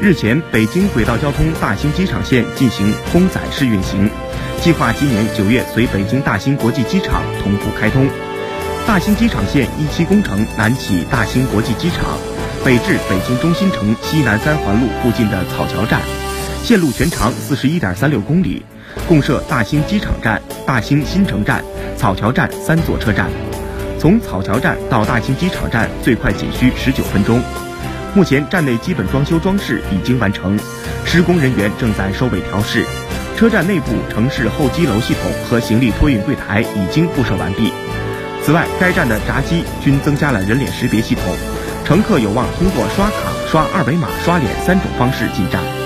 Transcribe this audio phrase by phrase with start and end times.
[0.00, 4.08] 日前，北京轨道交通大兴机场线进行空载试运行，
[4.60, 8.08] 计划今年九月随北京大兴国际机场同步开通。
[8.86, 12.16] 大兴机场线一期工程南起大兴国际机场，
[12.64, 16.00] 北至北京中心城西南三环路附近的草桥站，
[16.62, 18.64] 线路全长四十一点三六公里，
[19.08, 21.64] 共设大兴机场站、大兴新城站、
[21.96, 23.28] 草桥站三座车站。
[23.98, 27.42] 从草桥站到大兴机场站最快仅需十九分钟。
[28.14, 30.58] 目前站内基本装修装饰已经完成，
[31.04, 32.84] 施工人员正在收尾调试。
[33.36, 37.72] 车站内部城市候机楼系统和行李托运柜台已经布设完毕。
[38.42, 41.24] 此外，该站的闸机均增加了人脸识别系统，
[41.84, 43.14] 乘客有望通过刷卡、
[43.48, 45.77] 刷二维码、刷脸三种方式进站。